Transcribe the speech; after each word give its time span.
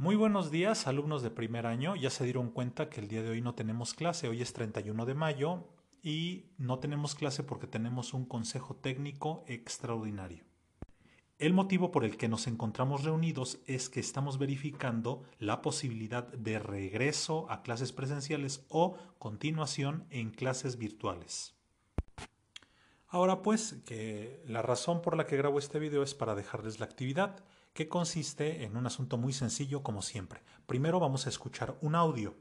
Muy 0.00 0.16
buenos 0.16 0.50
días, 0.50 0.86
alumnos 0.86 1.20
de 1.20 1.30
primer 1.30 1.66
año. 1.66 1.94
Ya 1.94 2.08
se 2.08 2.24
dieron 2.24 2.48
cuenta 2.48 2.88
que 2.88 3.02
el 3.02 3.08
día 3.08 3.22
de 3.22 3.28
hoy 3.28 3.42
no 3.42 3.54
tenemos 3.54 3.92
clase. 3.92 4.28
Hoy 4.28 4.40
es 4.40 4.54
31 4.54 5.04
de 5.04 5.12
mayo 5.12 5.64
y 6.02 6.46
no 6.56 6.78
tenemos 6.78 7.14
clase 7.14 7.42
porque 7.42 7.66
tenemos 7.66 8.14
un 8.14 8.24
consejo 8.24 8.74
técnico 8.74 9.44
extraordinario. 9.46 10.42
El 11.38 11.52
motivo 11.52 11.90
por 11.90 12.06
el 12.06 12.16
que 12.16 12.28
nos 12.28 12.46
encontramos 12.46 13.04
reunidos 13.04 13.58
es 13.66 13.90
que 13.90 14.00
estamos 14.00 14.38
verificando 14.38 15.22
la 15.38 15.60
posibilidad 15.60 16.26
de 16.28 16.58
regreso 16.58 17.44
a 17.50 17.60
clases 17.60 17.92
presenciales 17.92 18.64
o 18.70 18.96
continuación 19.18 20.06
en 20.08 20.30
clases 20.30 20.78
virtuales. 20.78 21.54
Ahora 23.06 23.42
pues, 23.42 23.82
que 23.84 24.42
la 24.46 24.62
razón 24.62 25.02
por 25.02 25.14
la 25.14 25.26
que 25.26 25.36
grabo 25.36 25.58
este 25.58 25.78
video 25.78 26.02
es 26.02 26.14
para 26.14 26.34
dejarles 26.34 26.80
la 26.80 26.86
actividad 26.86 27.44
que 27.72 27.88
consiste 27.88 28.64
en 28.64 28.76
un 28.76 28.86
asunto 28.86 29.18
muy 29.18 29.32
sencillo 29.32 29.82
como 29.82 30.02
siempre. 30.02 30.42
Primero 30.66 31.00
vamos 31.00 31.26
a 31.26 31.30
escuchar 31.30 31.78
un 31.80 31.94
audio. 31.94 32.36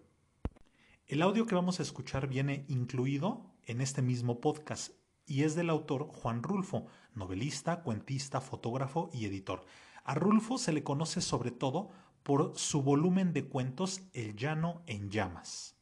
El 1.07 1.21
audio 1.21 1.45
que 1.45 1.55
vamos 1.55 1.79
a 1.79 1.83
escuchar 1.83 2.27
viene 2.27 2.65
incluido 2.67 3.45
en 3.65 3.81
este 3.81 4.01
mismo 4.01 4.41
podcast 4.41 4.91
y 5.25 5.43
es 5.43 5.55
del 5.55 5.69
autor 5.69 6.07
Juan 6.07 6.41
Rulfo, 6.41 6.87
novelista, 7.13 7.83
cuentista, 7.83 8.41
fotógrafo 8.41 9.09
y 9.13 9.25
editor. 9.25 9.65
A 10.03 10.15
Rulfo 10.15 10.57
se 10.57 10.73
le 10.73 10.83
conoce 10.83 11.21
sobre 11.21 11.51
todo 11.51 11.89
por 12.23 12.53
su 12.57 12.81
volumen 12.81 13.31
de 13.31 13.47
cuentos 13.47 14.01
El 14.13 14.35
llano 14.35 14.81
en 14.87 15.09
llamas. 15.09 15.75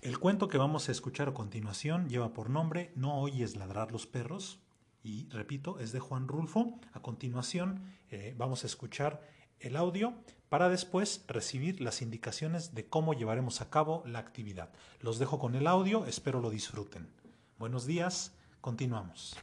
El 0.00 0.18
cuento 0.18 0.48
que 0.48 0.58
vamos 0.58 0.88
a 0.88 0.92
escuchar 0.92 1.28
a 1.28 1.34
continuación 1.34 2.08
lleva 2.08 2.32
por 2.32 2.50
nombre 2.50 2.92
No 2.96 3.20
oyes 3.20 3.56
ladrar 3.56 3.92
los 3.92 4.06
perros, 4.06 4.63
y 5.04 5.28
repito, 5.28 5.78
es 5.78 5.92
de 5.92 6.00
Juan 6.00 6.26
Rulfo. 6.26 6.80
A 6.94 7.00
continuación 7.00 7.94
eh, 8.10 8.34
vamos 8.36 8.64
a 8.64 8.66
escuchar 8.66 9.22
el 9.60 9.76
audio 9.76 10.14
para 10.48 10.68
después 10.68 11.24
recibir 11.28 11.80
las 11.80 12.02
indicaciones 12.02 12.74
de 12.74 12.88
cómo 12.88 13.12
llevaremos 13.12 13.60
a 13.60 13.70
cabo 13.70 14.02
la 14.06 14.18
actividad. 14.18 14.72
Los 15.00 15.18
dejo 15.18 15.38
con 15.38 15.54
el 15.54 15.66
audio, 15.66 16.06
espero 16.06 16.40
lo 16.40 16.50
disfruten. 16.50 17.08
Buenos 17.58 17.86
días, 17.86 18.32
continuamos. 18.60 19.36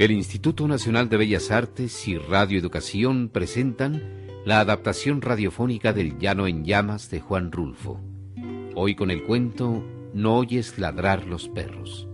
El 0.00 0.12
Instituto 0.12 0.66
Nacional 0.66 1.10
de 1.10 1.18
Bellas 1.18 1.50
Artes 1.50 2.08
y 2.08 2.16
Radio 2.16 2.58
Educación 2.58 3.28
presentan 3.28 4.02
la 4.46 4.60
adaptación 4.60 5.20
radiofónica 5.20 5.92
del 5.92 6.18
Llano 6.18 6.46
en 6.46 6.64
Llamas 6.64 7.10
de 7.10 7.20
Juan 7.20 7.52
Rulfo. 7.52 8.00
Hoy 8.74 8.94
con 8.94 9.10
el 9.10 9.24
cuento 9.24 9.84
No 10.14 10.38
oyes 10.38 10.78
ladrar 10.78 11.26
los 11.26 11.50
perros. 11.50 12.08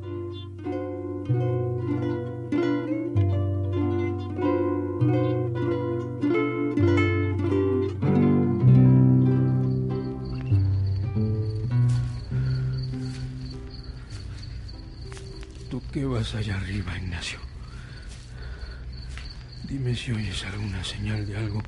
Oyes 20.36 20.52
alguna 20.52 20.84
señal 20.84 21.26
de 21.26 21.34
algo. 21.34 21.62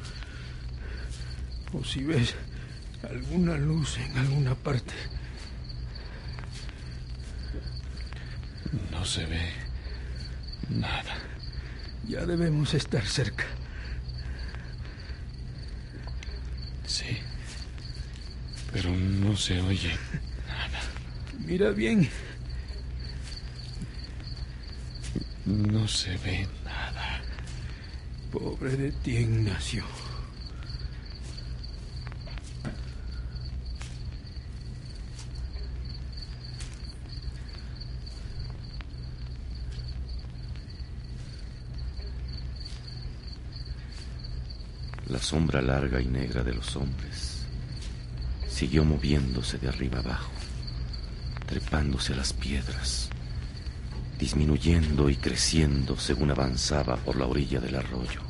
O 1.73 1.83
si 1.83 2.05
ves 2.05 2.35
alguna 3.03 3.57
luz 3.57 3.97
en 3.97 4.19
alguna 4.19 4.55
parte. 4.55 4.93
No 8.91 9.07
se 9.07 9.25
ve 9.25 9.53
nada. 10.69 11.17
Ya 12.07 12.27
debemos 12.27 12.75
estar 12.75 13.07
cerca. 13.07 13.47
Sí. 16.85 17.17
Pero 18.71 18.91
no 18.91 19.35
se 19.35 19.63
oye 19.63 19.97
nada. 20.47 20.81
Mira 21.39 21.71
bien. 21.71 22.11
No 25.47 25.89
se 25.89 26.19
ve 26.19 26.47
Pobre 28.31 28.77
de 28.77 28.93
ti, 28.93 29.17
Ignacio. 29.17 29.83
La 45.09 45.19
sombra 45.19 45.63
larga 45.63 45.99
y 46.03 46.05
negra 46.05 46.43
de 46.43 46.53
los 46.53 46.77
hombres 46.77 47.47
siguió 48.47 48.85
moviéndose 48.85 49.57
de 49.57 49.69
arriba 49.69 50.01
abajo, 50.01 50.31
trepándose 51.47 52.13
a 52.13 52.17
las 52.17 52.35
piedras 52.35 53.09
disminuyendo 54.19 55.09
y 55.09 55.17
creciendo 55.17 55.97
según 55.97 56.31
avanzaba 56.31 56.97
por 56.97 57.17
la 57.17 57.27
orilla 57.27 57.61
del 57.61 57.77
arroyo. 57.77 58.21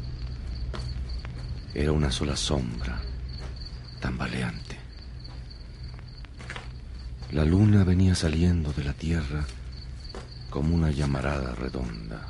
Era 1.75 1.93
una 1.93 2.11
sola 2.11 2.37
sombra, 2.37 3.01
tambaleante. 4.01 4.77
La 7.33 7.45
luna 7.45 7.85
venía 7.85 8.15
saliendo 8.15 8.73
de 8.73 8.85
la 8.85 8.93
tierra 8.93 9.47
como 10.51 10.75
una 10.75 10.91
llamarada 10.91 11.55
redonda. 11.55 12.27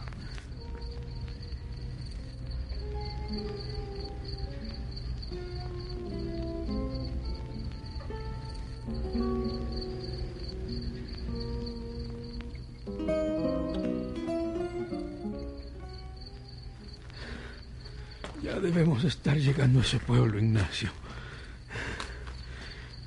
A 19.62 19.80
ese 19.80 19.98
pueblo, 19.98 20.38
Ignacio. 20.38 20.90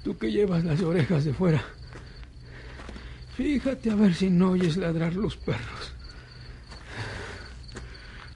Tú 0.03 0.17
que 0.17 0.31
llevas 0.31 0.65
las 0.65 0.81
orejas 0.81 1.23
de 1.23 1.33
fuera, 1.33 1.63
fíjate 3.37 3.91
a 3.91 3.95
ver 3.95 4.13
si 4.13 4.29
no 4.29 4.51
oyes 4.51 4.75
ladrar 4.75 5.13
los 5.13 5.37
perros. 5.37 5.93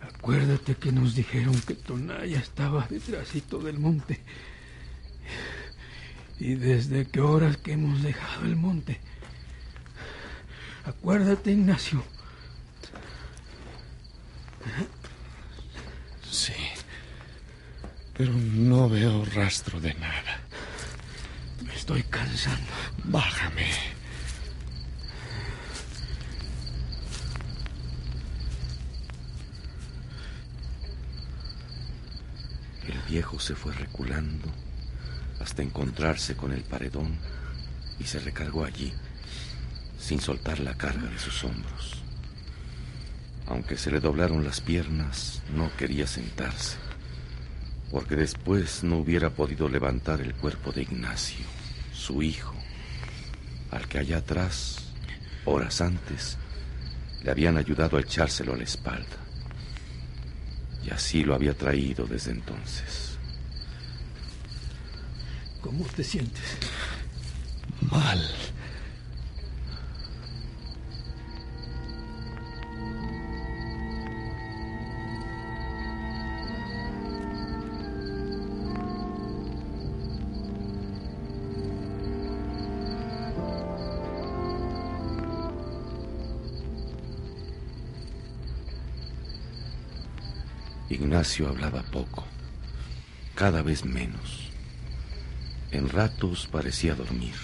Acuérdate 0.02 0.76
que 0.76 0.92
nos 0.92 1.16
dijeron 1.16 1.60
que 1.62 1.76
Tonaya 1.76 2.40
estaba 2.40 2.88
detrásito 2.88 3.60
del 3.60 3.80
monte. 3.80 4.20
Y 6.40 6.56
desde 6.56 7.06
qué 7.06 7.22
horas 7.22 7.58
que 7.58 7.74
hemos 7.74 8.02
dejado 8.02 8.46
el 8.46 8.56
monte. 8.56 9.00
Acuérdate, 10.86 11.52
Ignacio. 11.52 12.04
Pero 18.18 18.32
no 18.34 18.88
veo 18.88 19.26
rastro 19.26 19.80
de 19.80 19.94
nada. 19.96 20.40
Me 21.66 21.76
estoy 21.76 22.04
cansando. 22.04 22.72
Bájame. 23.04 23.68
El 32.88 33.00
viejo 33.10 33.40
se 33.40 33.56
fue 33.56 33.74
reculando 33.74 34.50
hasta 35.42 35.62
encontrarse 35.62 36.36
con 36.36 36.54
el 36.54 36.62
paredón 36.62 37.18
y 38.00 38.06
se 38.06 38.20
recargó 38.20 38.64
allí, 38.64 38.94
sin 40.00 40.22
soltar 40.22 40.60
la 40.60 40.76
carga 40.76 41.10
de 41.10 41.20
sus 41.20 41.44
hombros. 41.44 42.04
Aunque 43.48 43.78
se 43.78 43.92
le 43.92 44.00
doblaron 44.00 44.44
las 44.44 44.62
piernas, 44.62 45.42
no 45.54 45.70
quería 45.76 46.08
sentarse 46.08 46.78
porque 47.92 48.16
después 48.16 48.84
no 48.84 48.98
hubiera 48.98 49.30
podido 49.30 49.70
levantar 49.70 50.22
el 50.22 50.34
cuerpo 50.34 50.72
de 50.72 50.84
Ignacio, 50.84 51.46
su 51.94 52.22
hijo, 52.22 52.56
al 53.72 53.88
que 53.88 54.00
allá 54.00 54.18
atrás, 54.18 54.94
horas 55.46 55.82
antes, 55.82 56.38
le 57.24 57.32
habían 57.32 57.58
ayudado 57.58 57.98
a 57.98 58.02
echárselo 58.02 58.54
a 58.54 58.58
la 58.58 58.64
espalda. 58.64 59.18
Y 60.84 60.92
así 60.92 61.24
lo 61.24 61.34
había 61.34 61.56
traído 61.56 62.06
desde 62.06 62.32
entonces. 62.32 63.18
¿Cómo 65.62 65.84
te 65.86 66.04
sientes? 66.04 66.58
Mal. 67.90 68.22
Ignacio 90.96 91.50
hablaba 91.50 91.84
poco, 91.84 92.24
cada 93.36 93.62
vez 93.62 93.84
menos. 93.84 94.50
En 95.72 95.90
ratos 95.90 96.48
parecía 96.50 96.96
dormir, 96.96 97.36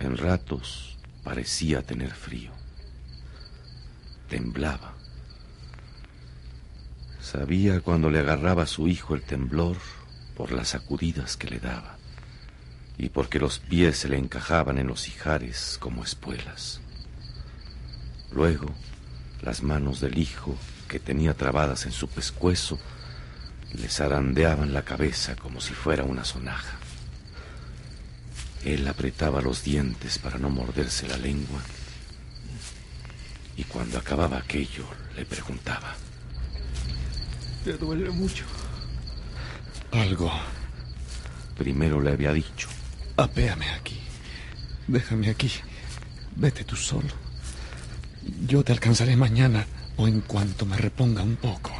en 0.00 0.16
ratos 0.16 0.98
parecía 1.22 1.82
tener 1.82 2.10
frío. 2.10 2.50
Temblaba. 4.28 4.94
Sabía 7.20 7.80
cuando 7.82 8.10
le 8.10 8.18
agarraba 8.18 8.64
a 8.64 8.66
su 8.66 8.88
hijo 8.88 9.14
el 9.14 9.22
temblor 9.22 9.76
por 10.36 10.50
las 10.50 10.70
sacudidas 10.70 11.36
que 11.36 11.48
le 11.48 11.60
daba 11.60 11.98
y 12.96 13.10
porque 13.10 13.38
los 13.38 13.60
pies 13.60 13.96
se 13.96 14.08
le 14.08 14.18
encajaban 14.18 14.78
en 14.78 14.88
los 14.88 15.06
ijares 15.06 15.76
como 15.78 16.02
espuelas. 16.02 16.80
Luego, 18.32 18.66
las 19.40 19.62
manos 19.62 20.00
del 20.00 20.18
hijo, 20.18 20.56
que 20.88 20.98
tenía 20.98 21.34
trabadas 21.34 21.86
en 21.86 21.92
su 21.92 22.08
pescuezo, 22.08 22.78
le 23.74 23.88
zarandeaban 23.88 24.72
la 24.72 24.82
cabeza 24.82 25.36
como 25.36 25.60
si 25.60 25.74
fuera 25.74 26.04
una 26.04 26.24
sonaja. 26.24 26.78
Él 28.64 28.88
apretaba 28.88 29.40
los 29.40 29.62
dientes 29.62 30.18
para 30.18 30.38
no 30.38 30.50
morderse 30.50 31.06
la 31.06 31.16
lengua 31.16 31.60
y 33.56 33.64
cuando 33.64 33.98
acababa 33.98 34.38
aquello 34.38 34.84
le 35.16 35.24
preguntaba. 35.24 35.94
¿Te 37.64 37.74
duele 37.74 38.10
mucho? 38.10 38.44
Algo. 39.92 40.30
Primero 41.56 42.00
le 42.00 42.12
había 42.12 42.32
dicho. 42.32 42.68
Apéame 43.16 43.68
aquí. 43.70 44.00
Déjame 44.86 45.28
aquí. 45.28 45.50
Vete 46.36 46.64
tú 46.64 46.76
solo. 46.76 47.08
Yo 48.46 48.62
te 48.62 48.72
alcanzaré 48.72 49.16
mañana 49.16 49.66
o 49.98 50.06
en 50.06 50.20
cuanto 50.22 50.64
me 50.64 50.76
reponga 50.76 51.22
un 51.22 51.36
poco. 51.36 51.72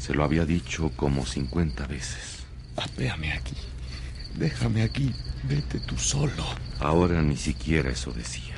Se 0.00 0.14
lo 0.14 0.24
había 0.24 0.44
dicho 0.44 0.90
como 0.96 1.26
cincuenta 1.26 1.86
veces. 1.86 2.44
Apéame 2.76 3.32
aquí. 3.32 3.56
Déjame 4.36 4.82
aquí. 4.82 5.12
Vete 5.42 5.80
tú 5.80 5.98
solo. 5.98 6.44
Ahora 6.78 7.20
ni 7.22 7.36
siquiera 7.36 7.90
eso 7.90 8.12
decía. 8.12 8.54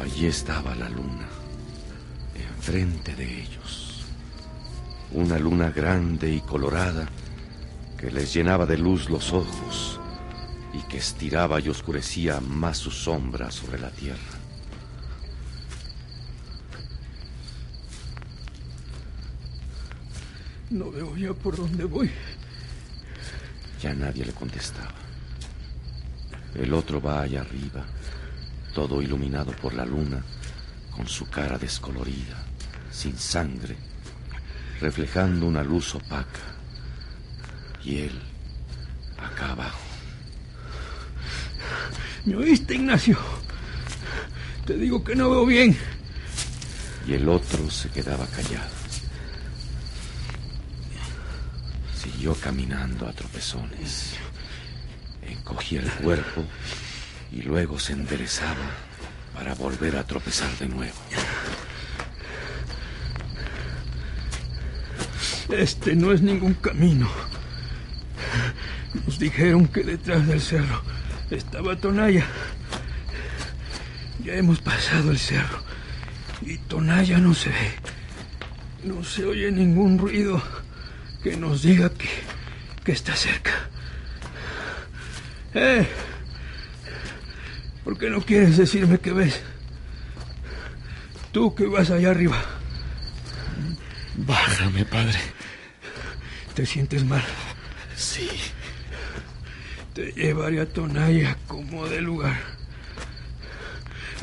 Allí 0.00 0.26
estaba 0.26 0.74
la 0.74 0.88
luna, 0.88 1.26
enfrente 2.34 3.14
de 3.16 3.42
ellos. 3.42 4.04
Una 5.10 5.38
luna 5.38 5.70
grande 5.70 6.32
y 6.32 6.40
colorada 6.40 7.08
que 7.98 8.10
les 8.10 8.32
llenaba 8.32 8.66
de 8.66 8.76
luz 8.76 9.08
los 9.08 9.32
ojos 9.32 9.98
y 10.72 10.80
que 10.88 10.98
estiraba 10.98 11.60
y 11.60 11.68
oscurecía 11.68 12.40
más 12.40 12.78
su 12.78 12.90
sombra 12.90 13.50
sobre 13.50 13.78
la 13.78 13.90
tierra. 13.90 14.38
No 20.70 20.90
veo 20.90 21.16
ya 21.16 21.32
por 21.32 21.56
dónde 21.56 21.84
voy. 21.84 22.10
Ya 23.80 23.94
nadie 23.94 24.24
le 24.24 24.32
contestaba. 24.32 24.94
El 26.54 26.72
otro 26.72 27.00
va 27.00 27.20
allá 27.20 27.42
arriba, 27.42 27.84
todo 28.74 29.02
iluminado 29.02 29.52
por 29.52 29.74
la 29.74 29.84
luna, 29.84 30.24
con 30.90 31.06
su 31.06 31.28
cara 31.28 31.58
descolorida, 31.58 32.42
sin 32.90 33.16
sangre, 33.16 33.76
reflejando 34.80 35.46
una 35.46 35.62
luz 35.62 35.94
opaca. 35.94 36.40
Y 37.84 37.98
él, 37.98 38.20
acá 39.18 39.52
abajo. 39.52 39.78
¿Me 42.26 42.34
oíste, 42.34 42.74
Ignacio? 42.74 43.16
Te 44.66 44.76
digo 44.76 45.04
que 45.04 45.14
no 45.14 45.30
veo 45.30 45.46
bien. 45.46 45.78
Y 47.06 47.14
el 47.14 47.28
otro 47.28 47.70
se 47.70 47.88
quedaba 47.88 48.26
callado. 48.26 48.68
Siguió 51.96 52.34
caminando 52.34 53.06
a 53.06 53.12
tropezones. 53.12 54.14
Encogía 55.22 55.80
el 55.80 55.90
cuerpo 55.92 56.42
y 57.30 57.42
luego 57.42 57.78
se 57.78 57.92
enderezaba 57.92 58.72
para 59.32 59.54
volver 59.54 59.96
a 59.96 60.04
tropezar 60.04 60.50
de 60.58 60.66
nuevo. 60.66 60.96
Este 65.48 65.94
no 65.94 66.10
es 66.10 66.22
ningún 66.22 66.54
camino. 66.54 67.08
Nos 69.06 69.16
dijeron 69.20 69.68
que 69.68 69.84
detrás 69.84 70.26
del 70.26 70.40
cerro 70.40 70.95
estaba 71.30 71.76
Tonaya. 71.76 72.26
Ya 74.24 74.34
hemos 74.34 74.60
pasado 74.60 75.10
el 75.10 75.18
cerro 75.18 75.62
y 76.42 76.58
Tonaya 76.58 77.18
no 77.18 77.34
se 77.34 77.50
ve. 77.50 77.72
No 78.84 79.02
se 79.04 79.24
oye 79.24 79.50
ningún 79.50 79.98
ruido 79.98 80.42
que 81.22 81.36
nos 81.36 81.62
diga 81.62 81.90
que, 81.90 82.08
que 82.84 82.92
está 82.92 83.16
cerca. 83.16 83.52
¡Eh! 85.54 85.86
¿Por 87.84 87.98
qué 87.98 88.10
no 88.10 88.20
quieres 88.20 88.56
decirme 88.56 88.98
qué 88.98 89.12
ves? 89.12 89.40
Tú 91.32 91.54
que 91.54 91.66
vas 91.66 91.90
allá 91.90 92.10
arriba. 92.10 92.42
Bájame, 94.16 94.84
padre. 94.84 95.18
¿Te 96.54 96.64
sientes 96.64 97.04
mal? 97.04 97.22
Sí. 97.96 98.28
Te 99.96 100.12
llevaré 100.12 100.60
a 100.60 100.66
Tonaya 100.66 101.38
como 101.46 101.88
de 101.88 102.02
lugar. 102.02 102.38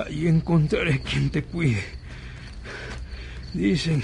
Allí 0.06 0.28
encontraré 0.28 1.02
quien 1.02 1.32
te 1.32 1.42
cuide. 1.42 1.84
Dicen 3.56 4.04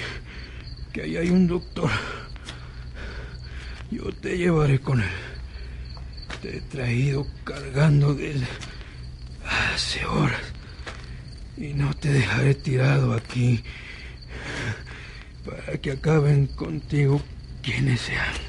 que 0.92 1.04
ahí 1.04 1.18
hay 1.18 1.30
un 1.30 1.45
doctor. 1.45 1.92
Yo 3.92 4.12
te 4.13 4.36
llevaré 4.36 4.80
con 4.80 5.00
él. 5.00 5.10
Te 6.42 6.57
he 6.57 6.62
traído 6.62 7.28
cargando 7.44 8.16
de 8.16 8.31
él 8.31 8.47
hace 9.45 10.04
horas. 10.07 10.42
Y 11.56 11.76
no 11.76 11.94
te 11.94 12.11
dejaré 12.11 12.56
tirado 12.56 13.14
aquí 13.14 13.64
para 15.45 15.78
que 15.78 15.92
acaben 15.92 16.47
contigo 16.47 17.21
quienes 17.61 18.02
sean. 18.02 18.49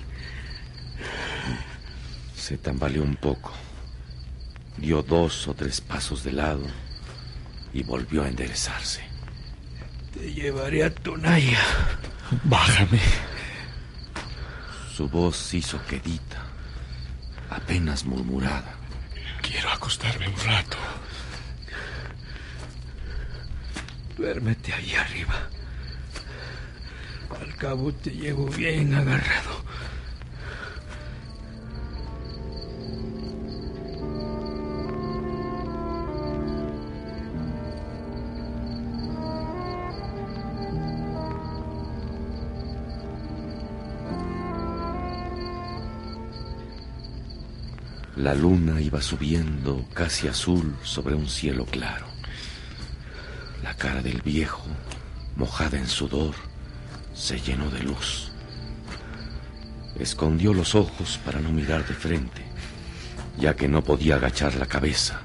Se 2.40 2.56
tambaleó 2.56 3.02
un 3.02 3.16
poco, 3.16 3.52
dio 4.78 5.02
dos 5.02 5.46
o 5.46 5.54
tres 5.54 5.82
pasos 5.82 6.24
de 6.24 6.32
lado 6.32 6.64
y 7.74 7.82
volvió 7.82 8.22
a 8.24 8.28
enderezarse. 8.28 9.02
Te 10.14 10.32
llevaré 10.32 10.82
a 10.82 10.92
Tonaya. 10.92 11.60
Bájame. 12.44 12.98
Su 14.96 15.08
voz 15.08 15.36
se 15.36 15.58
hizo 15.58 15.84
quedita, 15.84 16.42
apenas 17.50 18.06
murmurada. 18.06 18.74
Quiero 19.42 19.70
acostarme 19.70 20.26
un 20.26 20.36
rato. 20.44 20.78
Duérmete 24.16 24.72
ahí 24.72 24.94
arriba. 24.94 25.48
Al 27.38 27.54
cabo 27.56 27.92
te 27.92 28.10
llevo 28.10 28.46
bien 28.46 28.94
agarrado. 28.94 29.69
La 48.20 48.34
luna 48.34 48.82
iba 48.82 49.00
subiendo 49.00 49.86
casi 49.94 50.28
azul 50.28 50.76
sobre 50.82 51.14
un 51.14 51.26
cielo 51.26 51.64
claro. 51.64 52.04
La 53.62 53.74
cara 53.74 54.02
del 54.02 54.20
viejo, 54.20 54.66
mojada 55.36 55.78
en 55.78 55.88
sudor, 55.88 56.34
se 57.14 57.40
llenó 57.40 57.70
de 57.70 57.82
luz. 57.82 58.30
Escondió 59.98 60.52
los 60.52 60.74
ojos 60.74 61.18
para 61.24 61.40
no 61.40 61.50
mirar 61.50 61.86
de 61.88 61.94
frente, 61.94 62.42
ya 63.38 63.56
que 63.56 63.68
no 63.68 63.82
podía 63.82 64.16
agachar 64.16 64.54
la 64.56 64.66
cabeza, 64.66 65.22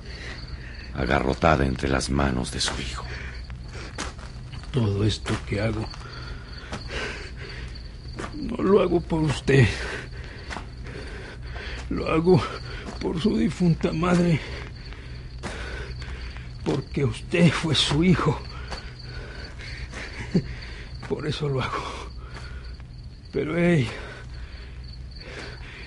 agarrotada 0.93 1.65
entre 1.65 1.89
las 1.89 2.09
manos 2.09 2.53
de 2.53 2.61
su 2.61 2.79
hijo. 2.79 3.05
Todo 4.71 5.03
esto 5.03 5.33
que 5.49 5.59
hago 5.59 5.85
no 8.35 8.63
lo 8.63 8.81
hago 8.81 9.01
por 9.01 9.21
usted. 9.21 9.67
Lo 11.89 12.09
hago 12.09 12.41
por 13.05 13.21
su 13.21 13.37
difunta 13.37 13.93
madre. 13.93 14.39
Porque 16.63 17.05
usted 17.05 17.51
fue 17.51 17.75
su 17.75 18.03
hijo. 18.03 18.41
Por 21.07 21.27
eso 21.27 21.47
lo 21.47 21.61
hago. 21.61 22.09
Pero 23.31 23.55
ella... 23.55 23.91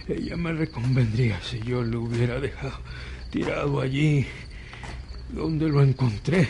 Ella 0.07 0.37
me 0.37 0.53
reconvendría 0.53 1.41
si 1.43 1.59
yo 1.61 1.83
lo 1.83 2.03
hubiera 2.03 2.39
dejado 2.39 2.79
tirado 3.31 3.81
allí 3.81 4.25
donde 5.31 5.69
lo 5.69 5.83
encontré. 5.83 6.49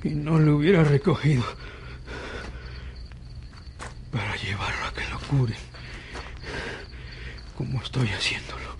que 0.00 0.10
no 0.10 0.38
le 0.38 0.50
hubiera 0.50 0.82
recogido 0.84 1.44
para 4.10 4.34
llevarlo 4.36 4.86
a 4.86 4.94
que 4.94 5.08
lo 5.10 5.18
cure, 5.20 5.54
como 7.56 7.80
estoy 7.82 8.08
haciéndolo. 8.08 8.74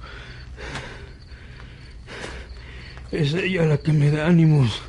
Es 3.12 3.32
ella 3.34 3.64
la 3.64 3.78
que 3.78 3.92
me 3.92 4.10
da 4.10 4.26
ánimos, 4.26 4.82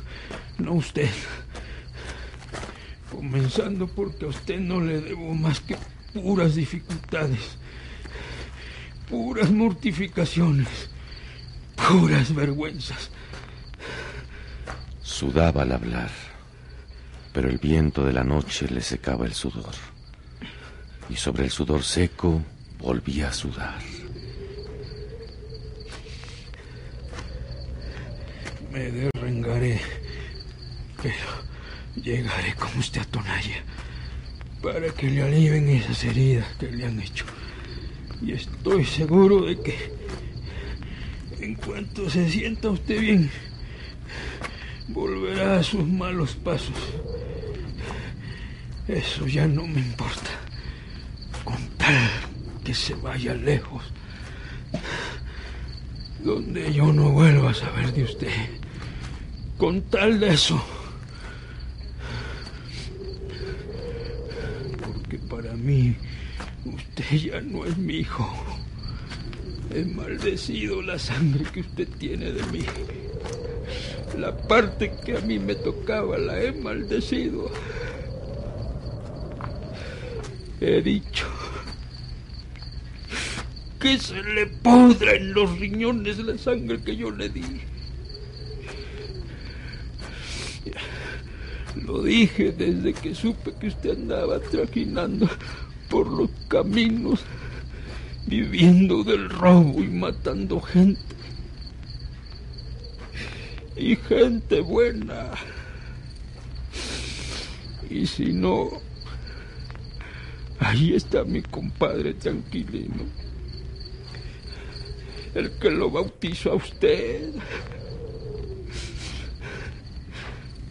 no 0.58 0.72
usted. 0.72 1.10
Comenzando 3.10 3.86
porque 3.86 4.24
a 4.24 4.28
usted 4.28 4.58
no 4.58 4.80
le 4.80 5.00
debo 5.00 5.34
más 5.34 5.60
que 5.60 5.76
puras 6.12 6.54
dificultades, 6.54 7.56
puras 9.08 9.50
mortificaciones, 9.50 10.90
puras 11.76 12.34
vergüenzas. 12.34 13.10
Sudaba 15.02 15.62
al 15.62 15.72
hablar, 15.72 16.10
pero 17.32 17.48
el 17.48 17.58
viento 17.58 18.04
de 18.04 18.12
la 18.12 18.24
noche 18.24 18.66
le 18.68 18.80
secaba 18.80 19.24
el 19.24 19.34
sudor. 19.34 19.74
Y 21.08 21.14
sobre 21.14 21.44
el 21.44 21.50
sudor 21.50 21.84
seco 21.84 22.42
volvía 22.78 23.28
a 23.28 23.32
sudar. 23.32 23.78
Me 28.72 28.90
derrengaré, 28.90 29.80
pero 31.02 31.46
llegaré 32.02 32.54
como 32.54 32.80
usted 32.80 33.00
a 33.00 33.04
Tonaya 33.04 33.62
para 34.62 34.88
que 34.90 35.08
le 35.08 35.22
alivien 35.22 35.68
esas 35.68 36.04
heridas 36.04 36.46
que 36.58 36.70
le 36.70 36.84
han 36.84 37.00
hecho. 37.00 37.24
Y 38.20 38.32
estoy 38.32 38.84
seguro 38.84 39.46
de 39.46 39.60
que 39.60 39.92
en 41.40 41.54
cuanto 41.54 42.10
se 42.10 42.28
sienta 42.28 42.70
usted 42.70 43.00
bien, 43.00 43.30
volverá 44.88 45.58
a 45.58 45.62
sus 45.62 45.86
malos 45.86 46.34
pasos. 46.34 46.76
Eso 48.88 49.26
ya 49.26 49.46
no 49.46 49.66
me 49.66 49.80
importa. 49.80 50.30
Con 51.44 51.58
tal 51.76 52.25
que 52.66 52.74
se 52.74 52.96
vaya 52.96 53.32
lejos. 53.32 53.84
Donde 56.24 56.72
yo 56.72 56.92
no 56.92 57.10
vuelva 57.10 57.50
a 57.50 57.54
saber 57.54 57.92
de 57.92 58.02
usted. 58.02 58.32
Con 59.56 59.82
tal 59.82 60.18
de 60.18 60.34
eso. 60.34 60.60
Porque 64.84 65.18
para 65.18 65.52
mí 65.52 65.94
usted 66.64 67.16
ya 67.16 67.40
no 67.40 67.64
es 67.64 67.78
mi 67.78 67.98
hijo. 67.98 68.28
He 69.72 69.84
maldecido 69.84 70.82
la 70.82 70.98
sangre 70.98 71.44
que 71.44 71.60
usted 71.60 71.86
tiene 71.98 72.32
de 72.32 72.42
mí. 72.46 72.64
La 74.18 74.36
parte 74.36 74.92
que 75.04 75.18
a 75.18 75.20
mí 75.20 75.38
me 75.38 75.54
tocaba 75.54 76.18
la 76.18 76.40
he 76.42 76.50
maldecido. 76.50 77.48
He 80.60 80.82
dicho 80.82 81.35
que 83.86 84.00
se 84.00 84.20
le 84.20 84.46
podra 84.46 85.14
en 85.14 85.32
los 85.32 85.60
riñones 85.60 86.18
la 86.18 86.36
sangre 86.36 86.82
que 86.82 86.96
yo 86.96 87.08
le 87.12 87.28
di. 87.28 87.60
Lo 91.84 92.02
dije 92.02 92.50
desde 92.50 92.92
que 92.92 93.14
supe 93.14 93.54
que 93.60 93.68
usted 93.68 93.90
andaba 93.90 94.40
trajinando 94.40 95.28
por 95.88 96.08
los 96.08 96.30
caminos, 96.48 97.20
viviendo 98.26 99.04
del 99.04 99.30
robo 99.30 99.80
y 99.80 99.86
matando 99.86 100.60
gente. 100.60 101.14
Y 103.76 103.94
gente 103.94 104.62
buena. 104.62 105.30
Y 107.88 108.04
si 108.04 108.32
no, 108.32 108.68
ahí 110.58 110.94
está 110.94 111.22
mi 111.22 111.40
compadre 111.40 112.14
tranquilino. 112.14 113.25
El 115.36 115.50
que 115.58 115.70
lo 115.70 115.90
bautizó 115.90 116.52
a 116.52 116.54
usted. 116.54 117.34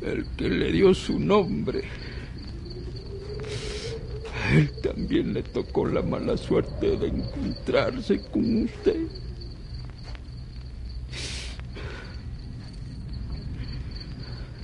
El 0.02 0.26
que 0.36 0.50
le 0.50 0.72
dio 0.72 0.92
su 0.96 1.20
nombre. 1.20 1.84
A 4.44 4.56
él 4.56 4.72
también 4.82 5.36
le 5.36 5.44
tocó 5.44 5.86
la 5.86 6.02
mala 6.02 6.36
suerte 6.36 6.98
de 6.98 7.10
encontrarse 7.10 8.20
con 8.32 8.64
usted. 8.64 9.08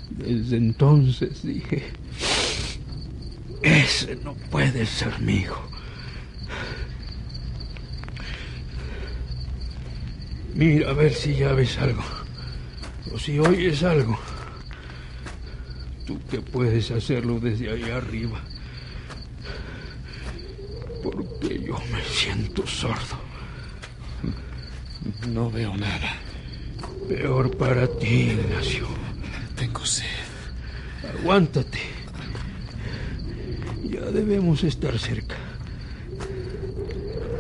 Desde 0.09 0.57
entonces 0.57 1.43
dije, 1.43 1.83
ese 3.61 4.15
no 4.15 4.33
puede 4.49 4.83
ser 4.87 5.19
mi 5.19 5.35
hijo. 5.35 5.61
Mira 10.61 10.91
a 10.91 10.93
ver 10.93 11.11
si 11.11 11.33
ya 11.33 11.53
ves 11.53 11.75
algo. 11.79 12.03
O 13.11 13.17
si 13.17 13.39
oyes 13.39 13.81
algo. 13.81 14.15
Tú 16.05 16.19
que 16.29 16.39
puedes 16.39 16.91
hacerlo 16.91 17.39
desde 17.39 17.71
ahí 17.71 17.89
arriba. 17.89 18.39
Porque 21.01 21.63
yo 21.63 21.79
me 21.91 22.03
siento 22.03 22.67
sordo. 22.67 23.17
No 25.29 25.49
veo 25.49 25.75
nada. 25.75 26.13
Peor 27.09 27.57
para 27.57 27.87
ti, 27.87 28.29
Ignacio. 28.29 28.87
Tengo 29.55 29.83
sed. 29.83 30.05
Aguántate. 31.17 31.79
Ya 33.81 34.01
debemos 34.11 34.63
estar 34.63 34.99
cerca. 34.99 35.37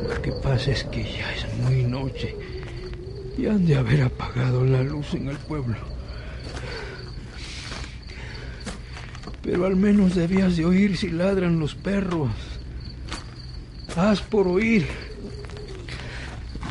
Lo 0.09 0.19
que 0.23 0.31
pasa 0.31 0.71
es 0.71 0.83
que 0.85 1.03
ya 1.03 1.31
es 1.35 1.53
muy 1.59 1.83
noche 1.83 2.35
y 3.41 3.47
han 3.47 3.65
de 3.65 3.75
haber 3.75 4.03
apagado 4.03 4.63
la 4.63 4.83
luz 4.83 5.15
en 5.15 5.27
el 5.27 5.37
pueblo. 5.37 5.75
Pero 9.41 9.65
al 9.65 9.75
menos 9.75 10.13
debías 10.13 10.57
de 10.57 10.65
oír 10.65 10.95
si 10.95 11.09
ladran 11.09 11.59
los 11.59 11.73
perros. 11.73 12.29
Haz 13.95 14.21
por 14.21 14.47
oír. 14.47 14.87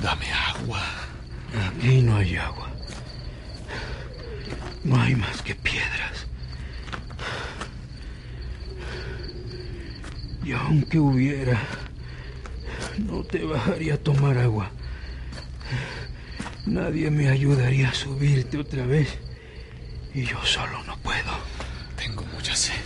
Dame 0.01 0.27
agua. 0.33 0.81
Aquí 1.67 2.03
no 2.03 2.17
hay 2.17 2.37
agua. 2.37 2.71
No 4.85 5.01
hay 5.01 5.17
más 5.17 5.43
que 5.43 5.57
piedras. 5.57 6.29
Y 10.45 10.53
aunque 10.53 11.01
hubiera, 11.01 11.61
no 12.99 13.25
te 13.25 13.45
bajaría 13.45 13.95
a 13.95 13.99
tomar 13.99 14.39
agua. 14.39 14.71
Nadie 16.71 17.11
me 17.11 17.29
ayudaría 17.29 17.89
a 17.89 17.95
subirte 17.95 18.57
otra 18.57 18.87
vez. 18.87 19.19
Y 20.15 20.23
yo 20.23 20.41
solo 20.45 20.85
no 20.85 20.97
puedo. 20.99 21.33
Tengo 21.97 22.25
mucha 22.33 22.55
sed 22.55 22.85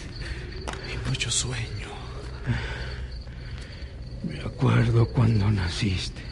y 0.90 1.08
mucho 1.08 1.30
sueño. 1.30 1.88
Me 4.26 4.40
acuerdo 4.40 5.04
cuando 5.04 5.50
naciste. 5.50 6.22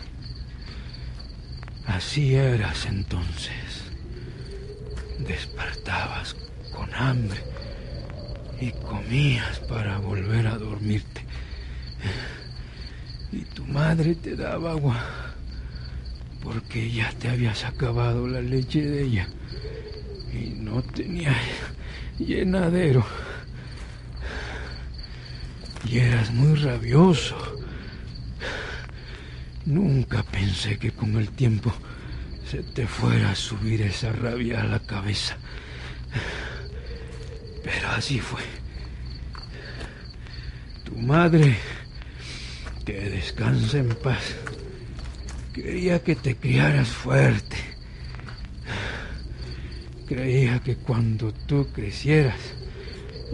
Así 1.85 2.35
eras 2.35 2.87
entonces. 2.87 3.83
Despertabas 5.19 6.35
con 6.73 6.95
hambre 6.95 7.45
y 8.63 8.71
comías 8.73 9.59
para 9.69 9.99
volver 9.99 10.47
a 10.47 10.57
dormirte. 10.57 11.27
Y 13.31 13.45
tu 13.45 13.67
madre 13.67 14.15
te 14.15 14.37
daba 14.37 14.71
agua 14.71 15.22
porque 16.43 16.91
ya 16.91 17.11
te 17.13 17.29
habías 17.29 17.65
acabado 17.65 18.27
la 18.27 18.41
leche 18.41 18.83
de 18.83 19.03
ella 19.03 19.29
y 20.33 20.51
no 20.61 20.83
tenía 20.83 21.35
llenadero. 22.19 23.05
Y 25.85 25.99
eras 25.99 26.33
muy 26.33 26.55
rabioso. 26.59 27.37
Nunca 29.67 30.23
pensé 30.23 30.79
que 30.79 30.91
con 30.91 31.17
el 31.17 31.31
tiempo 31.31 31.73
se 32.51 32.63
te 32.63 32.87
fuera 32.87 33.31
a 33.31 33.35
subir 33.35 33.83
esa 33.83 34.13
rabia 34.13 34.63
a 34.63 34.65
la 34.65 34.81
cabeza. 34.81 35.37
Pero 37.63 37.89
así 37.89 38.19
fue. 38.21 38.43
Tu 40.85 40.97
madre, 40.97 41.57
que 42.85 42.93
descansa 42.93 43.79
en 43.79 43.89
paz, 43.89 44.35
quería 45.53 46.03
que 46.03 46.17
te 46.17 46.37
criaras 46.37 46.89
fuerte. 46.89 47.57
Creía 50.07 50.59
que 50.61 50.77
cuando 50.77 51.33
tú 51.33 51.69
crecieras, 51.73 52.39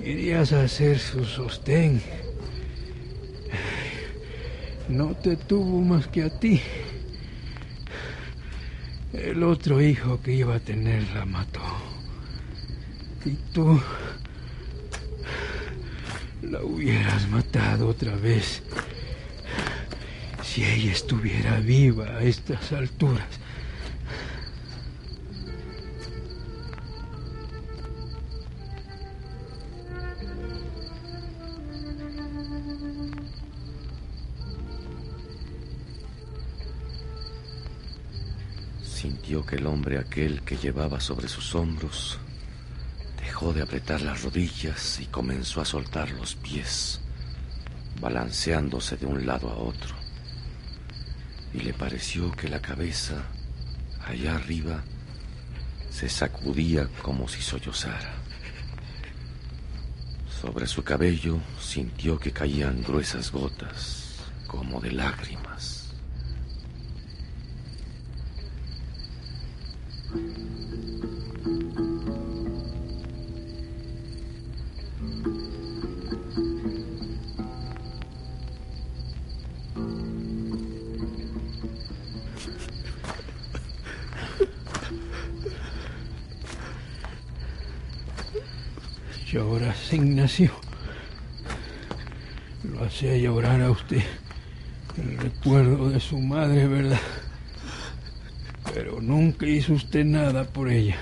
irías 0.04 0.52
a 0.52 0.66
ser 0.68 0.98
su 0.98 1.24
sostén. 1.24 2.02
No 4.88 5.14
te 5.16 5.36
tuvo 5.36 5.80
más 5.82 6.06
que 6.06 6.24
a 6.24 6.38
ti. 6.38 6.60
El 9.12 9.42
otro 9.42 9.80
hijo 9.80 10.20
que 10.22 10.32
iba 10.32 10.56
a 10.56 10.60
tener 10.60 11.02
la 11.14 11.24
mató. 11.24 11.60
Y 13.24 13.34
tú 13.52 13.80
la 16.42 16.62
hubieras 16.62 17.28
matado 17.28 17.88
otra 17.88 18.14
vez. 18.16 18.62
Si 20.58 20.64
ella 20.64 20.90
estuviera 20.90 21.60
viva 21.60 22.04
a 22.04 22.22
estas 22.24 22.72
alturas. 22.72 23.28
Sintió 38.82 39.46
que 39.46 39.54
el 39.54 39.66
hombre 39.68 39.98
aquel 40.00 40.42
que 40.42 40.56
llevaba 40.56 40.98
sobre 40.98 41.28
sus 41.28 41.54
hombros 41.54 42.18
dejó 43.22 43.52
de 43.52 43.62
apretar 43.62 44.00
las 44.00 44.24
rodillas 44.24 44.98
y 44.98 45.06
comenzó 45.06 45.60
a 45.60 45.64
soltar 45.64 46.10
los 46.10 46.34
pies, 46.34 47.00
balanceándose 48.00 48.96
de 48.96 49.06
un 49.06 49.24
lado 49.24 49.50
a 49.50 49.54
otro. 49.54 49.97
Y 51.54 51.60
le 51.60 51.72
pareció 51.72 52.30
que 52.32 52.48
la 52.48 52.60
cabeza, 52.60 53.22
allá 54.06 54.36
arriba, 54.36 54.82
se 55.90 56.08
sacudía 56.08 56.88
como 57.02 57.28
si 57.28 57.42
sollozara. 57.42 58.14
Sobre 60.40 60.66
su 60.66 60.84
cabello 60.84 61.40
sintió 61.60 62.18
que 62.18 62.30
caían 62.32 62.82
gruesas 62.82 63.32
gotas, 63.32 64.16
como 64.46 64.80
de 64.80 64.92
lágrimas. 64.92 65.47
Lloras, 89.38 89.92
Ignacio. 89.92 90.50
Lo 92.64 92.82
hace 92.82 93.20
llorar 93.20 93.62
a 93.62 93.70
usted 93.70 94.02
el 94.96 95.16
recuerdo 95.16 95.90
de 95.90 96.00
su 96.00 96.18
madre, 96.18 96.66
¿verdad? 96.66 96.98
Pero 98.74 99.00
nunca 99.00 99.46
hizo 99.46 99.74
usted 99.74 100.04
nada 100.04 100.42
por 100.42 100.68
ella. 100.68 100.96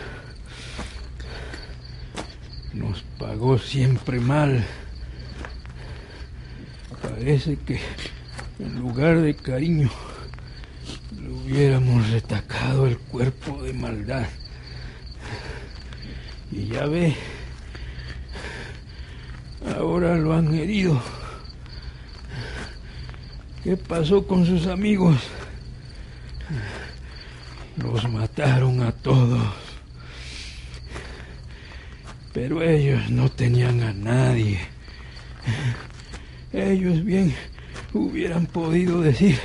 Nos 2.75 3.00
pagó 3.19 3.57
siempre 3.57 4.21
mal. 4.21 4.66
Parece 7.00 7.57
que 7.57 7.81
en 8.59 8.78
lugar 8.81 9.23
de 9.23 9.35
cariño 9.35 9.88
le 11.19 11.31
hubiéramos 11.31 12.11
retacado 12.11 12.87
el 12.87 12.99
cuerpo 12.99 13.62
de 13.62 13.73
maldad. 13.73 14.26
Y 16.52 16.67
ya 16.67 16.84
ve, 16.84 17.17
ahora 19.75 20.17
lo 20.17 20.35
han 20.35 20.55
herido. 20.55 21.00
¿Qué 23.65 23.76
pasó 23.76 24.26
con 24.26 24.47
sus 24.47 24.67
amigos? 24.67 25.17
Los 27.76 28.09
mataron 28.09 28.83
a 28.83 28.93
todos. 28.93 29.43
Pero 32.33 32.63
ellos 32.63 33.11
no 33.11 33.31
tenían 33.31 33.83
a 33.83 33.93
nadie. 33.93 34.61
Ellos 36.52 37.05
bien 37.05 37.35
hubieran 37.93 38.47
podido 38.47 39.00
decir, 39.00 39.39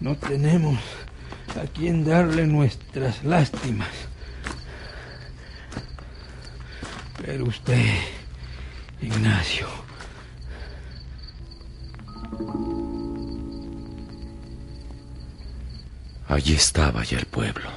no 0.00 0.16
tenemos 0.16 0.78
a 1.60 1.66
quien 1.66 2.04
darle 2.04 2.46
nuestras 2.46 3.24
lástimas. 3.24 3.99
Pero 7.30 7.44
usted, 7.44 7.94
Ignacio, 9.00 9.68
Allí 16.26 16.54
estaba 16.54 17.04
ya 17.04 17.20
el 17.20 17.26
pueblo. 17.26 17.70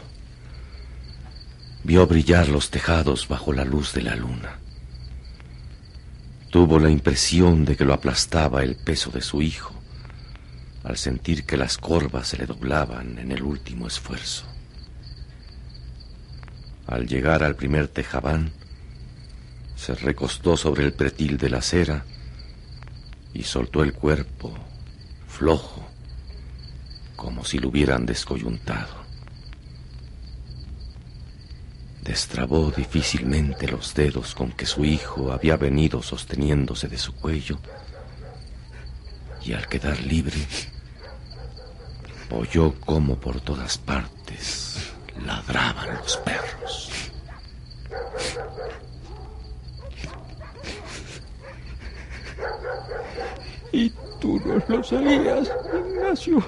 Vio 1.84 2.08
brillar 2.08 2.50
los 2.50 2.72
tejados 2.72 3.28
bajo 3.28 3.54
la 3.54 3.64
luz 3.64 3.94
de 3.94 4.02
la 4.02 4.16
luna. 4.16 4.58
Tuvo 6.50 6.80
la 6.80 6.90
impresión 6.90 7.64
de 7.64 7.76
que 7.76 7.86
lo 7.86 7.94
aplastaba 7.94 8.64
el 8.64 8.76
peso 8.76 9.12
de 9.12 9.22
su 9.22 9.44
hijo 9.44 9.76
al 10.84 10.98
sentir 10.98 11.46
que 11.46 11.58
las 11.58 11.78
corvas 11.78 12.30
se 12.30 12.38
le 12.38 12.48
doblaban 12.48 13.20
en 13.20 13.32
el 13.32 13.44
último 13.44 13.86
esfuerzo. 13.86 14.46
Al 16.88 17.06
llegar 17.06 17.44
al 17.44 17.56
primer 17.56 17.88
tejabán, 17.88 18.52
se 19.84 19.96
recostó 19.96 20.56
sobre 20.56 20.86
el 20.86 20.94
pretil 20.94 21.38
de 21.38 21.50
la 21.50 21.58
acera 21.58 22.06
y 23.34 23.44
soltó 23.44 23.84
el 23.84 23.92
cuerpo 23.92 24.58
flojo 25.28 25.86
como 27.18 27.44
si 27.44 27.60
lo 27.60 27.68
hubieran 27.68 28.06
descoyuntado. 28.06 29.04
Destrabó 32.02 32.72
difícilmente 32.72 33.68
los 33.68 33.94
dedos 33.94 34.36
con 34.36 34.54
que 34.54 34.66
su 34.66 34.86
hijo 34.86 35.34
había 35.34 35.58
venido 35.58 36.02
sosteniéndose 36.02 36.88
de 36.88 36.98
su 36.98 37.14
cuello 37.16 37.60
y 39.44 39.52
al 39.52 39.68
quedar 39.68 40.00
libre 40.00 40.38
oyó 42.32 42.74
como 42.80 43.20
por 43.20 43.42
todas 43.42 43.78
partes 43.78 44.94
ladraban 45.26 45.96
los 45.96 46.16
perros. 46.18 46.63
Y 53.74 53.92
tú 54.22 54.40
no 54.46 54.64
lo 54.68 54.84
sabías, 54.84 55.52
Ignacio. 55.74 56.44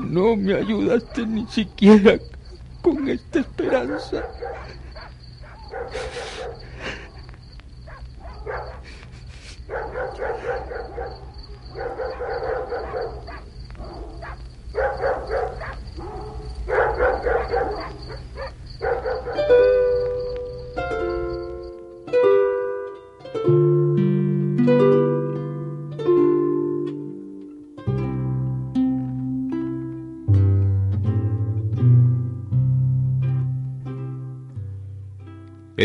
No 0.00 0.36
me 0.36 0.54
ayudaste 0.54 1.24
ni 1.24 1.46
siquiera 1.46 2.18
con 2.82 3.08
esta 3.08 3.40
esperanza. 3.40 4.24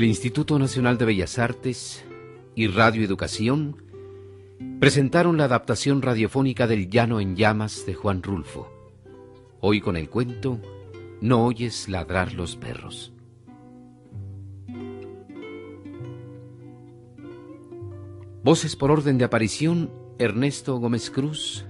El 0.01 0.05
Instituto 0.05 0.57
Nacional 0.57 0.97
de 0.97 1.05
Bellas 1.05 1.37
Artes 1.37 2.03
y 2.55 2.67
Radio 2.67 3.03
Educación 3.03 3.75
presentaron 4.79 5.37
la 5.37 5.43
adaptación 5.43 6.01
radiofónica 6.01 6.65
del 6.65 6.89
Llano 6.89 7.19
en 7.19 7.35
Llamas 7.35 7.85
de 7.85 7.93
Juan 7.93 8.23
Rulfo. 8.23 8.67
Hoy 9.59 9.79
con 9.79 9.97
el 9.97 10.09
cuento 10.09 10.59
No 11.19 11.45
oyes 11.45 11.87
ladrar 11.87 12.33
los 12.33 12.55
perros. 12.55 13.13
Voces 18.43 18.75
por 18.75 18.89
orden 18.89 19.19
de 19.19 19.25
aparición 19.25 19.91
Ernesto 20.17 20.77
Gómez 20.77 21.11
Cruz, 21.11 21.63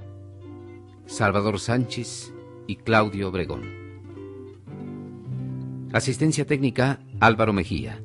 Salvador 1.05 1.59
Sánchez 1.59 2.33
y 2.65 2.77
Claudio 2.77 3.27
Obregón. 3.27 3.63
Asistencia 5.91 6.45
técnica 6.45 7.01
Álvaro 7.19 7.51
Mejía. 7.51 8.01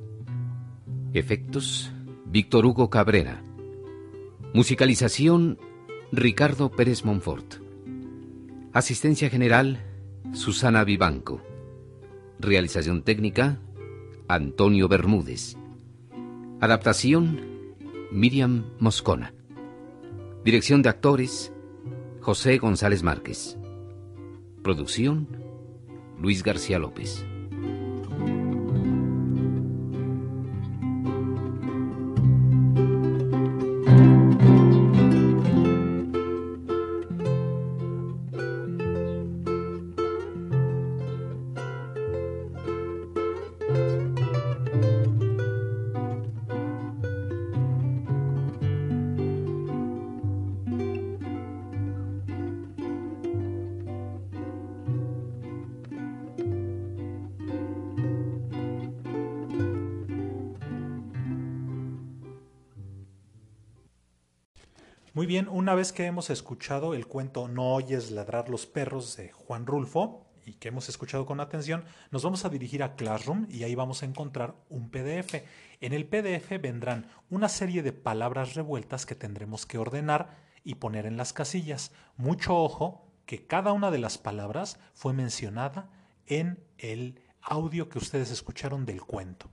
Efectos, 1.12 1.92
Víctor 2.24 2.66
Hugo 2.66 2.90
Cabrera. 2.90 3.40
Musicalización, 4.52 5.60
Ricardo 6.10 6.72
Pérez 6.72 7.04
Monfort. 7.04 7.62
Asistencia 8.72 9.30
general, 9.30 9.84
Susana 10.32 10.82
Vivanco. 10.82 11.40
Realización 12.40 13.02
técnica, 13.02 13.60
Antonio 14.26 14.88
Bermúdez. 14.88 15.56
Adaptación, 16.60 17.55
Miriam 18.10 18.64
Moscona. 18.78 19.34
Dirección 20.44 20.82
de 20.82 20.88
actores, 20.88 21.52
José 22.20 22.58
González 22.58 23.02
Márquez. 23.02 23.58
Producción, 24.62 25.28
Luis 26.18 26.42
García 26.42 26.78
López. 26.78 27.26
Muy 65.16 65.24
bien, 65.24 65.48
una 65.48 65.74
vez 65.74 65.94
que 65.94 66.04
hemos 66.04 66.28
escuchado 66.28 66.92
el 66.92 67.06
cuento 67.06 67.48
No 67.48 67.72
oyes 67.72 68.10
ladrar 68.10 68.50
los 68.50 68.66
perros 68.66 69.16
de 69.16 69.32
Juan 69.32 69.64
Rulfo 69.64 70.26
y 70.44 70.56
que 70.56 70.68
hemos 70.68 70.90
escuchado 70.90 71.24
con 71.24 71.40
atención, 71.40 71.86
nos 72.10 72.22
vamos 72.22 72.44
a 72.44 72.50
dirigir 72.50 72.82
a 72.82 72.96
Classroom 72.96 73.46
y 73.48 73.62
ahí 73.62 73.74
vamos 73.74 74.02
a 74.02 74.04
encontrar 74.04 74.56
un 74.68 74.90
PDF. 74.90 75.42
En 75.80 75.94
el 75.94 76.04
PDF 76.04 76.60
vendrán 76.60 77.08
una 77.30 77.48
serie 77.48 77.82
de 77.82 77.94
palabras 77.94 78.56
revueltas 78.56 79.06
que 79.06 79.14
tendremos 79.14 79.64
que 79.64 79.78
ordenar 79.78 80.36
y 80.64 80.74
poner 80.74 81.06
en 81.06 81.16
las 81.16 81.32
casillas. 81.32 81.92
Mucho 82.18 82.54
ojo 82.54 83.10
que 83.24 83.46
cada 83.46 83.72
una 83.72 83.90
de 83.90 84.00
las 84.00 84.18
palabras 84.18 84.78
fue 84.92 85.14
mencionada 85.14 85.88
en 86.26 86.62
el 86.76 87.22
audio 87.40 87.88
que 87.88 87.96
ustedes 87.96 88.30
escucharon 88.30 88.84
del 88.84 89.00
cuento. 89.00 89.48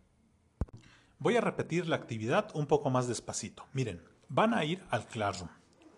Voy 1.19 1.37
a 1.37 1.41
repetir 1.41 1.87
la 1.87 1.95
actividad 1.95 2.49
un 2.53 2.67
poco 2.67 2.89
más 2.89 3.07
despacito. 3.07 3.65
Miren, 3.71 4.01
van 4.33 4.55
a 4.55 4.65
ir 4.65 4.83
al 4.89 5.05
Classroom. 5.05 5.51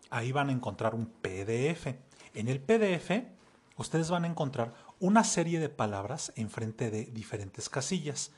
Ahí 0.09 0.33
van 0.33 0.49
a 0.49 0.51
encontrar 0.51 0.93
un 0.93 1.05
PDF. 1.05 1.87
En 2.33 2.49
el 2.49 2.59
PDF 2.59 3.23
ustedes 3.77 4.09
van 4.09 4.25
a 4.25 4.27
encontrar 4.27 4.73
una 4.99 5.23
serie 5.23 5.59
de 5.59 5.69
palabras 5.69 6.33
enfrente 6.35 6.91
de 6.91 7.05
diferentes 7.05 7.69
casillas. 7.69 8.31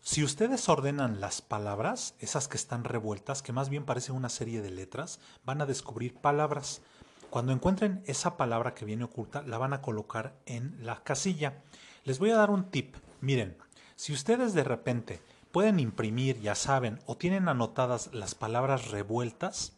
Si 0.00 0.24
ustedes 0.24 0.66
ordenan 0.70 1.20
las 1.20 1.42
palabras, 1.42 2.14
esas 2.18 2.48
que 2.48 2.56
están 2.56 2.84
revueltas, 2.84 3.42
que 3.42 3.52
más 3.52 3.68
bien 3.68 3.84
parecen 3.84 4.14
una 4.14 4.30
serie 4.30 4.62
de 4.62 4.70
letras, 4.70 5.20
van 5.44 5.60
a 5.60 5.66
descubrir 5.66 6.14
palabras. 6.14 6.80
Cuando 7.28 7.52
encuentren 7.52 8.02
esa 8.06 8.38
palabra 8.38 8.74
que 8.74 8.86
viene 8.86 9.04
oculta, 9.04 9.42
la 9.42 9.58
van 9.58 9.74
a 9.74 9.82
colocar 9.82 10.34
en 10.46 10.78
la 10.80 11.02
casilla. 11.04 11.62
Les 12.04 12.18
voy 12.18 12.30
a 12.30 12.36
dar 12.36 12.48
un 12.48 12.70
tip. 12.70 12.96
Miren, 13.20 13.58
si 13.96 14.14
ustedes 14.14 14.54
de 14.54 14.64
repente 14.64 15.20
pueden 15.52 15.80
imprimir, 15.80 16.40
ya 16.40 16.54
saben, 16.54 17.00
o 17.06 17.16
tienen 17.16 17.48
anotadas 17.48 18.10
las 18.12 18.34
palabras 18.34 18.90
revueltas, 18.90 19.72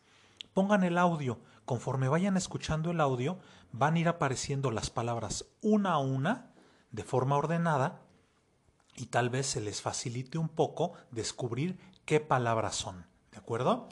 pongan 0.53 0.85
el 0.85 0.99
audio. 0.99 1.39
Conforme 1.65 2.09
vayan 2.09 2.37
escuchando 2.37 2.91
el 2.91 3.01
audio, 3.01 3.39
van 3.73 3.95
a 3.95 3.99
ir 4.01 4.09
apareciendo 4.09 4.71
las 4.71 4.91
palabras 4.91 5.47
una 5.61 5.93
a 5.93 5.99
una, 5.99 6.51
de 6.91 7.05
forma 7.05 7.37
ordenada, 7.37 8.01
y 8.97 9.07
tal 9.07 9.31
vez 9.31 9.47
se 9.47 9.61
les 9.61 9.81
facilite 9.81 10.39
un 10.39 10.49
poco 10.49 10.93
descubrir 11.11 11.79
qué 12.05 12.21
palabras 12.21 12.77
son. 12.77 13.07
¿De 13.31 13.39
acuerdo? 13.39 13.89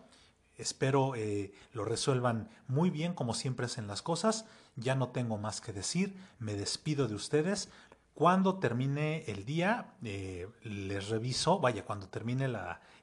Espero 0.56 1.14
eh, 1.14 1.52
lo 1.72 1.84
resuelvan 1.84 2.50
muy 2.66 2.90
bien 2.90 3.14
como 3.14 3.32
siempre 3.32 3.66
hacen 3.66 3.86
las 3.86 4.02
cosas. 4.02 4.44
Ya 4.74 4.96
no 4.96 5.10
tengo 5.10 5.38
más 5.38 5.60
que 5.60 5.72
decir. 5.72 6.16
Me 6.40 6.54
despido 6.54 7.06
de 7.06 7.14
ustedes. 7.14 7.70
Cuando 8.18 8.58
termine 8.58 9.22
el 9.28 9.44
día, 9.44 9.94
eh, 10.02 10.48
les 10.64 11.08
reviso, 11.08 11.60
vaya, 11.60 11.84
cuando 11.84 12.08
termine 12.08 12.46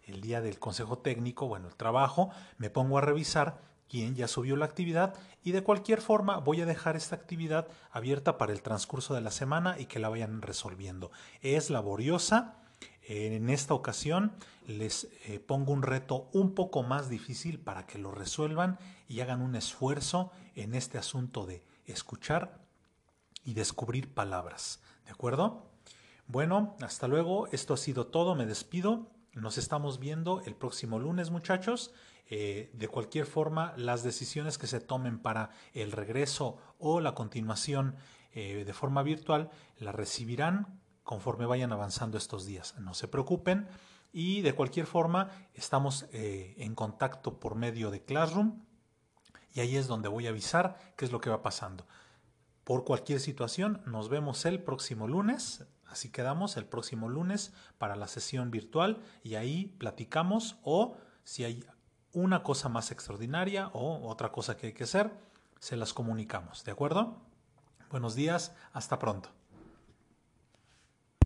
el 0.03 0.19
día 0.19 0.41
del 0.41 0.59
consejo 0.59 0.97
técnico, 0.97 1.47
bueno, 1.47 1.69
el 1.69 1.75
trabajo, 1.77 2.31
me 2.57 2.69
pongo 2.69 2.97
a 2.97 3.01
revisar 3.01 3.61
quién 3.87 4.15
ya 4.15 4.27
subió 4.27 4.57
la 4.57 4.65
actividad 4.65 5.15
y 5.41 5.53
de 5.53 5.63
cualquier 5.63 6.01
forma 6.01 6.39
voy 6.39 6.59
a 6.59 6.65
dejar 6.65 6.97
esta 6.97 7.15
actividad 7.15 7.69
abierta 7.91 8.37
para 8.37 8.51
el 8.51 8.61
transcurso 8.61 9.13
de 9.13 9.21
la 9.21 9.31
semana 9.31 9.79
y 9.79 9.85
que 9.85 9.99
la 9.99 10.09
vayan 10.09 10.41
resolviendo. 10.41 11.11
Es 11.41 11.69
laboriosa. 11.69 12.55
En 13.07 13.49
esta 13.49 13.73
ocasión 13.73 14.33
les 14.67 15.07
eh, 15.27 15.39
pongo 15.39 15.71
un 15.71 15.83
reto 15.83 16.27
un 16.33 16.53
poco 16.53 16.83
más 16.83 17.07
difícil 17.07 17.57
para 17.57 17.87
que 17.87 17.99
lo 17.99 18.11
resuelvan 18.11 18.79
y 19.07 19.21
hagan 19.21 19.41
un 19.41 19.55
esfuerzo 19.55 20.33
en 20.55 20.75
este 20.75 20.97
asunto 20.97 21.45
de 21.45 21.63
escuchar 21.85 22.59
y 23.45 23.53
descubrir 23.53 24.13
palabras. 24.13 24.81
¿De 25.05 25.11
acuerdo? 25.11 25.69
Bueno, 26.27 26.75
hasta 26.81 27.07
luego. 27.07 27.47
Esto 27.51 27.73
ha 27.73 27.77
sido 27.77 28.07
todo. 28.07 28.35
Me 28.35 28.45
despido. 28.45 29.11
Nos 29.33 29.57
estamos 29.57 29.99
viendo 29.99 30.41
el 30.45 30.55
próximo 30.55 30.99
lunes, 30.99 31.29
muchachos. 31.29 31.93
Eh, 32.27 32.71
de 32.73 32.87
cualquier 32.87 33.25
forma, 33.25 33.73
las 33.77 34.03
decisiones 34.03 34.57
que 34.57 34.67
se 34.67 34.79
tomen 34.79 35.19
para 35.19 35.51
el 35.73 35.91
regreso 35.91 36.57
o 36.79 36.99
la 36.99 37.13
continuación 37.13 37.95
eh, 38.33 38.63
de 38.65 38.73
forma 38.73 39.03
virtual 39.03 39.51
las 39.77 39.93
recibirán 39.93 40.81
conforme 41.03 41.45
vayan 41.45 41.71
avanzando 41.71 42.17
estos 42.17 42.45
días. 42.45 42.75
No 42.79 42.93
se 42.93 43.07
preocupen. 43.07 43.67
Y 44.11 44.41
de 44.41 44.53
cualquier 44.53 44.87
forma, 44.87 45.29
estamos 45.53 46.05
eh, 46.13 46.55
en 46.57 46.73
contacto 46.73 47.39
por 47.39 47.55
medio 47.55 47.91
de 47.91 48.03
Classroom. 48.03 48.63
Y 49.53 49.59
ahí 49.59 49.75
es 49.75 49.87
donde 49.87 50.07
voy 50.07 50.25
a 50.25 50.31
avisar 50.31 50.77
qué 50.95 51.05
es 51.05 51.11
lo 51.11 51.21
que 51.21 51.29
va 51.29 51.43
pasando. 51.43 51.85
Por 52.65 52.83
cualquier 52.83 53.19
situación, 53.19 53.83
nos 53.85 54.09
vemos 54.09 54.43
el 54.45 54.59
próximo 54.59 55.07
lunes. 55.07 55.67
Así 55.85 56.09
quedamos 56.09 56.57
el 56.57 56.65
próximo 56.65 57.07
lunes 57.07 57.53
para 57.77 57.95
la 57.95 58.07
sesión 58.07 58.49
virtual 58.49 59.03
y 59.21 59.35
ahí 59.35 59.67
platicamos 59.77 60.57
o 60.63 60.97
si 61.23 61.43
hay 61.43 61.63
una 62.11 62.41
cosa 62.41 62.67
más 62.67 62.89
extraordinaria 62.89 63.67
o 63.73 64.09
otra 64.09 64.31
cosa 64.31 64.57
que 64.57 64.67
hay 64.67 64.73
que 64.73 64.85
hacer, 64.85 65.11
se 65.59 65.77
las 65.77 65.93
comunicamos. 65.93 66.63
¿De 66.63 66.71
acuerdo? 66.71 67.21
Buenos 67.91 68.15
días, 68.15 68.55
hasta 68.73 68.97
pronto. 68.97 69.29